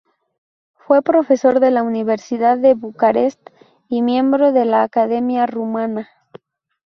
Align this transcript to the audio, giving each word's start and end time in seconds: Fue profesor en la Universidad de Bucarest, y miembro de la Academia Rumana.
Fue 0.73 1.03
profesor 1.03 1.63
en 1.63 1.75
la 1.75 1.83
Universidad 1.83 2.57
de 2.57 2.73
Bucarest, 2.73 3.39
y 3.87 4.01
miembro 4.01 4.51
de 4.51 4.65
la 4.65 4.81
Academia 4.81 5.45
Rumana. 5.45 6.09